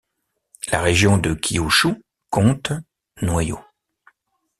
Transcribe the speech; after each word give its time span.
La 0.71 0.81
région 0.81 1.19
de 1.19 1.35
Kyūshū 1.35 2.01
compte 2.31 2.73
noyaux. 3.21 3.61